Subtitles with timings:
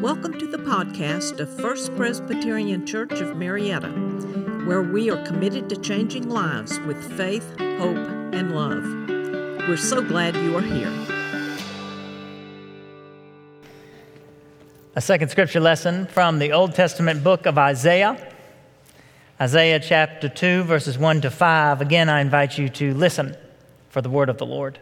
[0.00, 3.88] Welcome to the podcast of First Presbyterian Church of Marietta,
[4.66, 7.96] where we are committed to changing lives with faith, hope,
[8.34, 8.82] and love.
[9.68, 10.92] We're so glad you are here.
[14.96, 18.32] A second scripture lesson from the Old Testament book of Isaiah.
[19.40, 21.80] Isaiah chapter 2, verses 1 to 5.
[21.80, 23.36] Again, I invite you to listen
[23.88, 24.80] for the word of the Lord.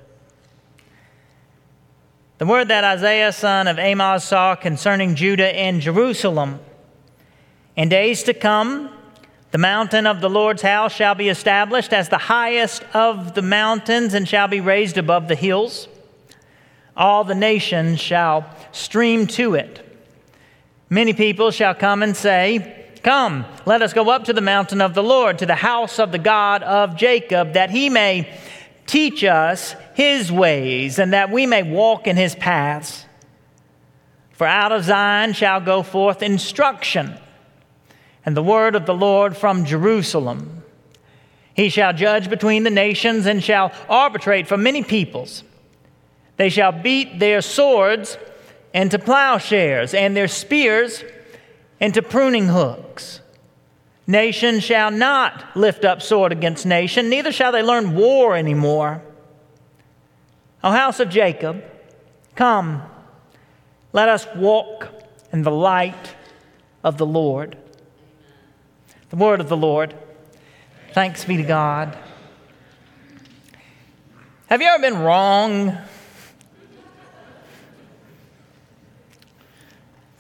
[2.43, 6.59] The word that Isaiah, son of Amoz, saw concerning Judah and Jerusalem.
[7.77, 8.91] In days to come,
[9.53, 14.13] the mountain of the Lord's house shall be established as the highest of the mountains
[14.13, 15.87] and shall be raised above the hills.
[16.97, 19.79] All the nations shall stream to it.
[20.91, 24.95] Many people shall come and say, Come, let us go up to the mountain of
[24.95, 28.37] the Lord, to the house of the God of Jacob, that he may
[28.87, 33.07] teach us his ways and that we may walk in his paths.
[34.33, 37.19] For out of Zion shall go forth instruction
[38.25, 40.63] and the word of the Lord from Jerusalem.
[41.55, 45.45] He shall judge between the nations and shall arbitrate for many peoples.
[46.37, 48.17] They shall beat their swords
[48.73, 51.05] into plowshares and their spears
[51.79, 53.21] into pruning hooks.
[54.13, 59.01] Nation shall not lift up sword against nation, neither shall they learn war anymore.
[60.63, 61.65] O house of Jacob,
[62.35, 62.83] come,
[63.95, 64.89] let us walk
[65.33, 66.15] in the light
[66.85, 67.57] of the Lord.
[69.09, 69.95] The word of the Lord.
[70.93, 71.97] Thanks be to God.
[74.49, 75.69] Have you ever been wrong?
[75.69, 75.87] Have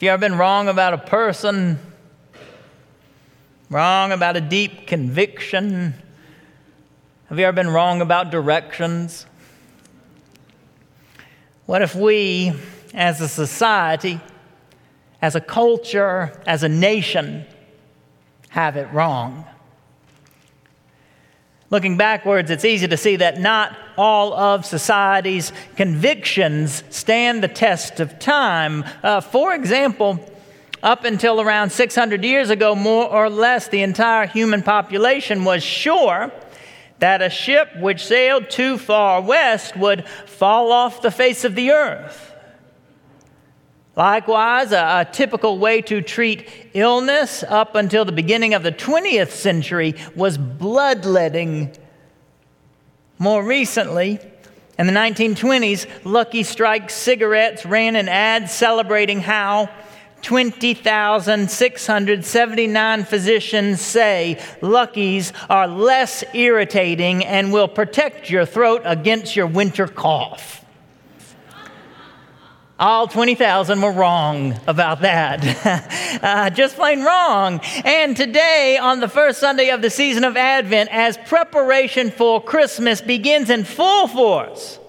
[0.00, 1.78] you ever been wrong about a person?
[3.72, 5.94] Wrong about a deep conviction?
[7.30, 9.24] Have you ever been wrong about directions?
[11.64, 12.52] What if we,
[12.92, 14.20] as a society,
[15.22, 17.46] as a culture, as a nation,
[18.50, 19.46] have it wrong?
[21.70, 28.00] Looking backwards, it's easy to see that not all of society's convictions stand the test
[28.00, 28.84] of time.
[29.02, 30.20] Uh, for example,
[30.82, 36.32] up until around 600 years ago, more or less, the entire human population was sure
[36.98, 41.70] that a ship which sailed too far west would fall off the face of the
[41.70, 42.32] earth.
[43.94, 49.30] Likewise, a, a, typical way to treat illness up until the beginning of the 20th
[49.30, 51.76] century was bloodletting.
[53.18, 54.18] More recently,
[54.78, 59.68] in the 1920s, Lucky Strike cigarettes ran an ad celebrating how
[60.22, 69.86] 20,679 physicians say Luckies are less irritating and will protect your throat against your winter
[69.86, 70.62] cough.
[72.82, 76.18] All 20,000 were wrong about that.
[76.22, 77.60] uh, just plain wrong.
[77.84, 83.00] And today, on the first Sunday of the season of Advent, as preparation for Christmas
[83.00, 84.80] begins in full force,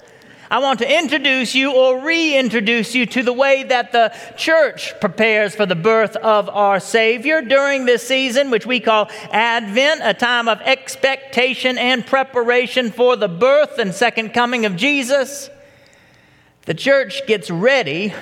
[0.53, 5.55] I want to introduce you or reintroduce you to the way that the church prepares
[5.55, 10.47] for the birth of our Savior during this season, which we call Advent, a time
[10.47, 15.49] of expectation and preparation for the birth and second coming of Jesus.
[16.67, 18.13] The church gets ready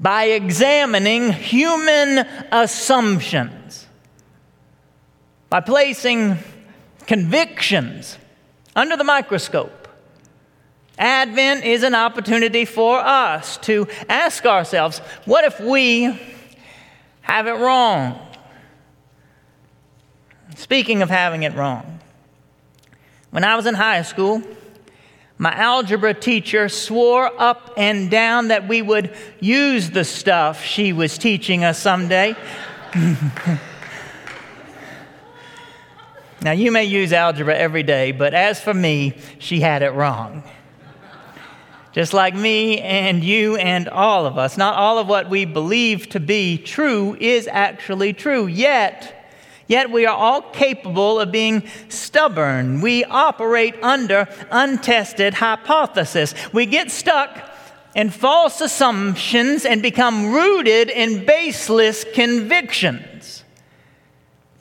[0.00, 3.86] by examining human assumptions,
[5.50, 6.38] by placing
[7.06, 8.16] convictions
[8.74, 9.83] under the microscope
[10.98, 16.18] Advent is an opportunity for us to ask ourselves what if we
[17.22, 18.20] have it wrong?
[20.56, 21.98] Speaking of having it wrong,
[23.30, 24.40] when I was in high school,
[25.36, 31.18] my algebra teacher swore up and down that we would use the stuff she was
[31.18, 32.36] teaching us someday.
[36.40, 40.44] now, you may use algebra every day, but as for me, she had it wrong
[41.94, 44.56] just like me and you and all of us.
[44.58, 49.30] Not all of what we believe to be true is actually true, yet,
[49.68, 52.80] yet we are all capable of being stubborn.
[52.80, 56.34] We operate under untested hypothesis.
[56.52, 57.50] We get stuck
[57.94, 63.13] in false assumptions and become rooted in baseless convictions.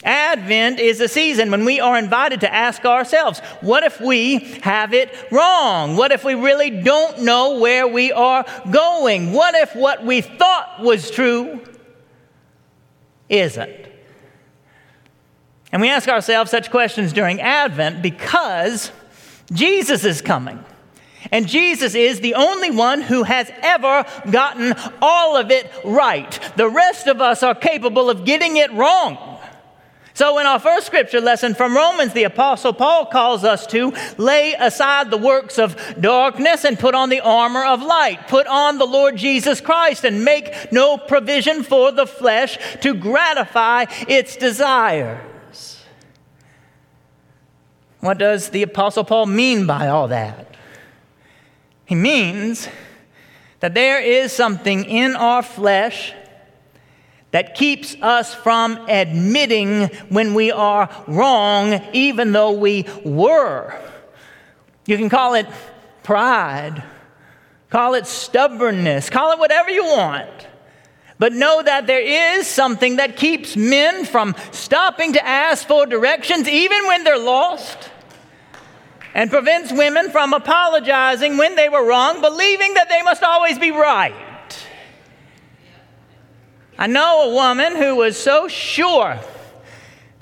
[0.04, 4.94] Advent is a season when we are invited to ask ourselves, what if we have
[4.94, 5.96] it wrong?
[5.96, 9.32] What if we really don't know where we are going?
[9.34, 11.62] What if what we thought was true
[13.30, 13.88] isn't?
[15.72, 18.92] And we ask ourselves such questions during Advent because
[19.52, 20.64] Jesus is coming.
[21.32, 26.40] And Jesus is the only one who has ever gotten all of it right.
[26.58, 29.33] The rest of us are capable of getting it wrong.
[30.16, 34.54] So, in our first scripture lesson from Romans, the Apostle Paul calls us to lay
[34.54, 38.28] aside the works of darkness and put on the armor of light.
[38.28, 43.86] Put on the Lord Jesus Christ and make no provision for the flesh to gratify
[44.08, 45.20] its desires.
[48.02, 50.56] What does the Apostle Paul mean by all that?
[51.86, 52.68] He means
[53.62, 56.14] that there is something in our flesh
[57.34, 63.76] that keeps us from admitting when we are wrong, even though we were.
[64.86, 65.48] You can call it
[66.04, 66.84] pride,
[67.72, 70.30] call it stubbornness, call it whatever you want.
[71.18, 76.48] But know that there is something that keeps men from stopping to ask for directions
[76.48, 77.90] even when they're lost,
[79.16, 83.72] and prevents women from apologizing when they were wrong, believing that they must always be
[83.72, 84.33] right.
[86.78, 89.20] I know a woman who was so sure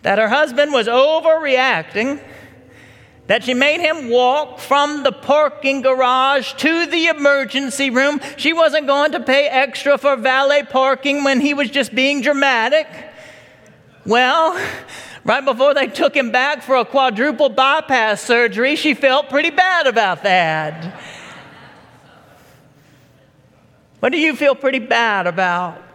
[0.01, 2.21] that her husband was overreacting
[3.27, 8.19] that she made him walk from the parking garage to the emergency room.
[8.35, 12.87] She wasn't going to pay extra for valet parking when he was just being dramatic.
[14.05, 14.59] Well,
[15.23, 19.87] right before they took him back for a quadruple bypass surgery, she felt pretty bad
[19.87, 20.99] about that.
[24.01, 25.90] What do you feel pretty bad about?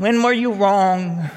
[0.00, 1.28] When were you wrong?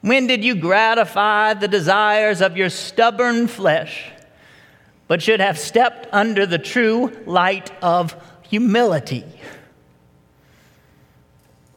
[0.00, 4.10] When did you gratify the desires of your stubborn flesh,
[5.06, 8.16] but should have stepped under the true light of
[8.48, 9.26] humility?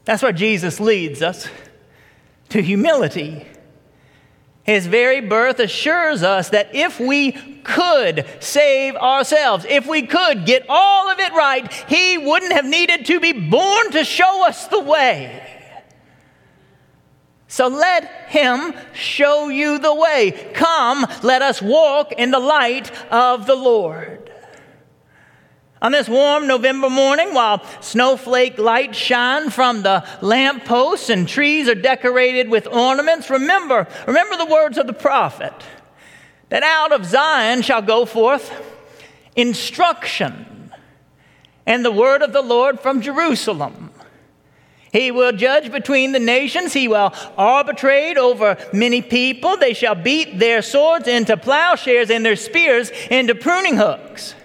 [0.06, 1.48] That's where Jesus leads us
[2.48, 3.46] to humility.
[4.64, 10.64] His very birth assures us that if we could save ourselves, if we could get
[10.68, 14.80] all of it right, He wouldn't have needed to be born to show us the
[14.80, 15.50] way.
[17.46, 20.30] So let Him show you the way.
[20.54, 24.23] Come, let us walk in the light of the Lord.
[25.82, 31.74] On this warm November morning, while snowflake lights shine from the lampposts and trees are
[31.74, 35.52] decorated with ornaments, remember, remember the words of the prophet
[36.48, 38.52] that out of Zion shall go forth
[39.36, 40.72] instruction
[41.66, 43.90] and the word of the Lord from Jerusalem.
[44.92, 46.72] He will judge between the nations.
[46.72, 49.56] He will arbitrate over many people.
[49.56, 54.36] They shall beat their swords into plowshares and their spears into pruning hooks.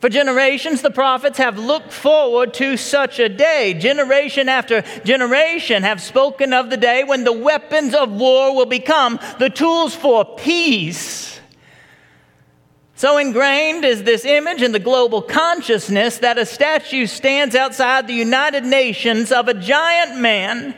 [0.00, 3.72] For generations, the prophets have looked forward to such a day.
[3.72, 9.18] Generation after generation have spoken of the day when the weapons of war will become
[9.38, 11.40] the tools for peace.
[12.94, 18.14] So ingrained is this image in the global consciousness that a statue stands outside the
[18.14, 20.74] United Nations of a giant man,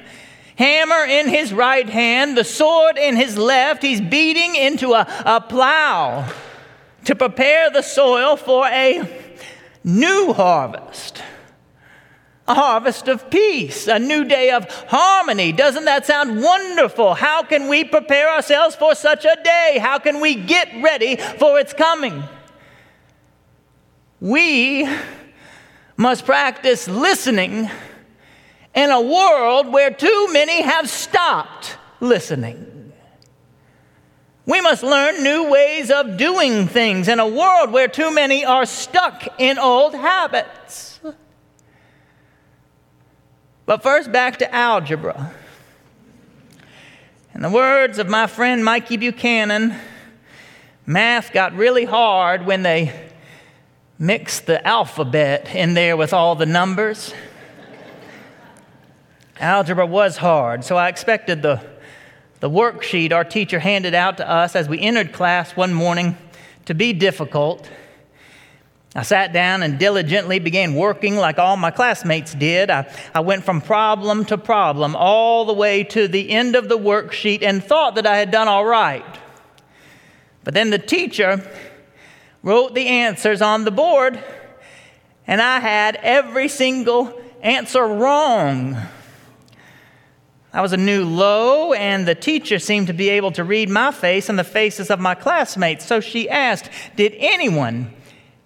[0.57, 3.83] hammer in his right hand, the sword in his left.
[3.83, 6.29] He's beating into a, a plow
[7.05, 9.03] to prepare the soil for a
[9.85, 11.23] new harvest.
[12.47, 15.53] A harvest of peace, a new day of harmony.
[15.53, 17.15] Doesn't that sound wonderful?
[17.15, 19.79] How can we prepare ourselves for such a day?
[19.81, 22.23] How can we get ready for its coming?
[24.21, 24.89] We
[25.97, 27.69] must practice listening
[28.75, 32.78] in a world where too many have stopped listening.
[34.49, 38.65] We must learn new ways of doing things in a world where too many are
[38.65, 41.01] stuck in old habits.
[43.67, 45.35] But first, back to algebra.
[47.35, 49.75] In the words of my friend Mikey Buchanan,
[50.87, 52.99] math got really hard when they
[53.99, 57.13] mixed the alphabet in there with all the numbers.
[59.39, 61.78] Algebra was hard, so I expected the
[62.41, 66.17] the worksheet our teacher handed out to us as we entered class one morning
[66.67, 67.69] to be difficult.
[68.95, 72.71] I sat down and diligently began working like all my classmates did.
[72.71, 76.79] I, I went from problem to problem all the way to the end of the
[76.79, 79.05] worksheet and thought that I had done all right.
[80.45, 81.49] But then the teacher
[82.43, 84.23] wrote the answers on the board,
[85.27, 88.77] and I had every single answer wrong.
[90.53, 93.91] I was a new low, and the teacher seemed to be able to read my
[93.91, 95.85] face and the faces of my classmates.
[95.85, 97.93] So she asked, Did anyone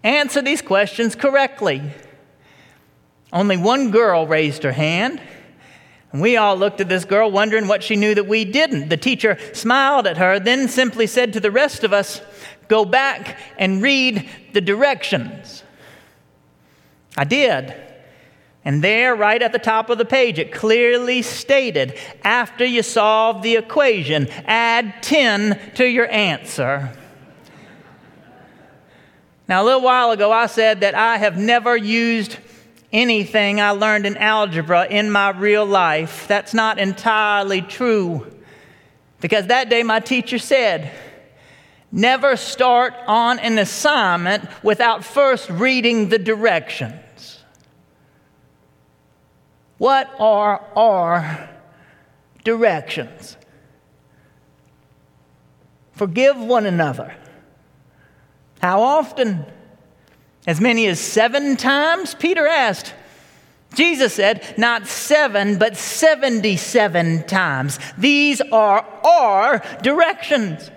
[0.03, 1.81] answer these questions correctly?
[3.33, 5.21] Only one girl raised her hand.
[6.11, 8.91] And we all looked at this girl, wondering what she knew that we didn't.
[8.91, 12.21] The teacher smiled at her, then simply said to the rest of us,
[12.69, 15.63] Go back and read the directions.
[17.17, 17.75] I did.
[18.65, 23.43] And there, right at the top of the page, it clearly stated after you solve
[23.43, 26.97] the equation, add 10 to your answer.
[29.49, 32.37] Now, a little while ago, I said that I have never used
[32.93, 36.29] anything I learned in algebra in my real life.
[36.29, 38.27] That's not entirely true.
[39.21, 40.93] Because that day, my teacher said,
[41.95, 47.02] Never start on an assignment without first reading the directions.
[49.83, 51.51] What are our
[52.45, 53.37] directions?
[55.91, 57.17] Forgive one another.
[58.61, 59.45] How often?
[60.47, 62.15] As many as seven times?
[62.15, 62.95] Peter asked.
[63.75, 67.81] Jesus said, not seven, but 77 times.
[67.99, 70.71] These are our directions.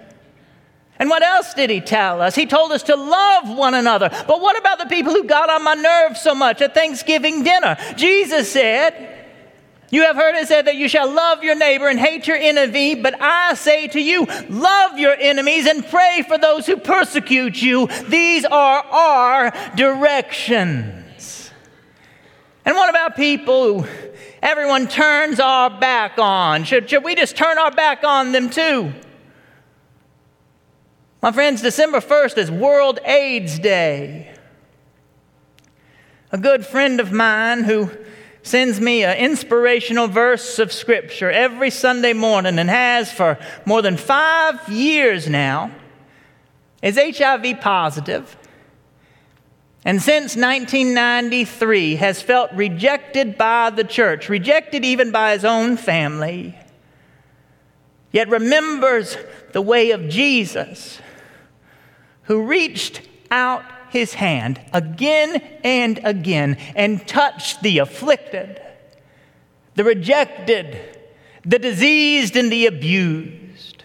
[0.98, 2.36] And what else did he tell us?
[2.36, 4.10] He told us to love one another.
[4.10, 7.78] But what about the people who got on my nerves so much at Thanksgiving dinner?
[7.98, 9.28] Jesus said,
[9.92, 12.96] You have heard it said that you shall love your neighbor and hate your enemy,
[12.96, 17.88] but I say to you, love your enemies and pray for those who persecute you.
[18.08, 21.52] These are our directions.
[22.64, 23.88] And what about people who
[24.42, 26.64] everyone turns our back on?
[26.64, 28.94] Should, should we just turn our back on them too?
[31.26, 34.32] My friends, December 1st is World AIDS Day.
[36.32, 37.90] A good friend of mine who
[38.44, 43.98] sends me an inspirational verse of Scripture every Sunday morning and has for more than
[43.98, 45.72] five years now
[46.84, 48.38] is HIV positive
[49.84, 56.56] and since 1993 has felt rejected by the church, rejected even by his own family,
[58.12, 59.18] yet remembers
[59.54, 61.02] the way of Jesus
[62.26, 63.02] who reached
[63.32, 68.62] out his hand again and again and touched the afflicted,
[69.76, 71.00] the rejected,
[71.46, 73.84] the diseased, and the abused.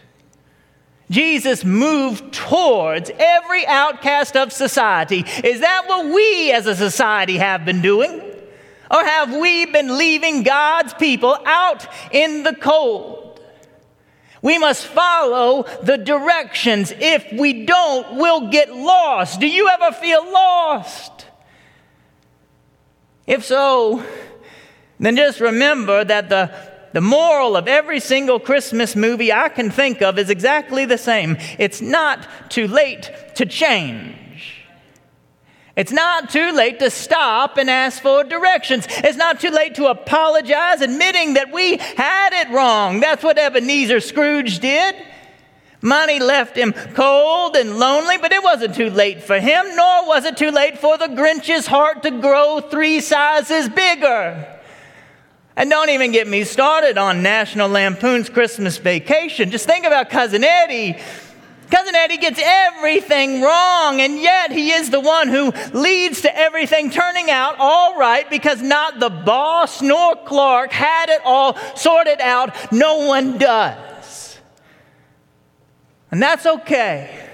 [1.11, 5.25] Jesus moved towards every outcast of society.
[5.43, 8.21] Is that what we as a society have been doing?
[8.91, 13.30] Or have we been leaving God's people out in the cold?
[14.43, 16.93] We must follow the directions.
[16.97, 19.41] If we don't, we'll get lost.
[19.41, 21.27] Do you ever feel lost?
[23.27, 24.05] If so,
[24.99, 26.53] then just remember that the,
[26.93, 31.37] the moral of every single Christmas movie I can think of is exactly the same.
[31.59, 34.17] It's not too late to change.
[35.81, 38.87] It's not too late to stop and ask for directions.
[38.99, 43.01] It's not too late to apologize, admitting that we had it wrong.
[43.01, 44.95] That's what Ebenezer Scrooge did.
[45.81, 50.27] Money left him cold and lonely, but it wasn't too late for him, nor was
[50.27, 54.61] it too late for the Grinch's heart to grow three sizes bigger.
[55.57, 59.51] And don't even get me started on National Lampoon's Christmas Vacation.
[59.51, 60.99] Just think about Cousin Eddie
[61.71, 66.91] Cousin Eddie gets everything wrong, and yet he is the one who leads to everything
[66.91, 72.73] turning out all right because not the boss nor Clark had it all sorted out.
[72.73, 74.39] No one does.
[76.11, 77.29] And that's okay.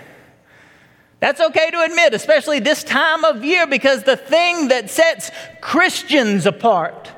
[1.19, 5.31] That's okay to admit, especially this time of year, because the thing that sets
[5.62, 7.11] Christians apart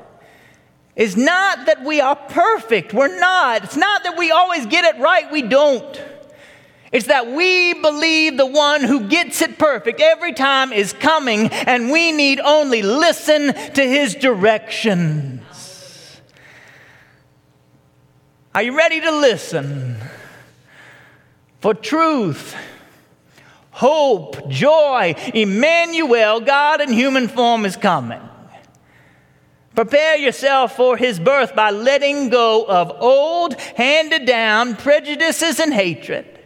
[0.95, 2.93] is not that we are perfect.
[2.93, 3.65] We're not.
[3.65, 5.29] It's not that we always get it right.
[5.31, 6.01] We don't.
[6.91, 11.91] It's that we believe the one who gets it perfect every time is coming, and
[11.91, 15.41] we need only listen to his directions.
[18.55, 19.97] Are you ready to listen?
[21.59, 22.55] For truth,
[23.69, 28.21] hope, joy, Emmanuel, God in human form, is coming.
[29.75, 36.38] Prepare yourself for his birth by letting go of old, handed down prejudices and hatred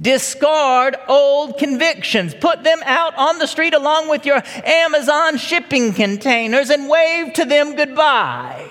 [0.00, 2.34] Discard old convictions.
[2.34, 7.44] Put them out on the street along with your Amazon shipping containers and wave to
[7.44, 8.70] them goodbye.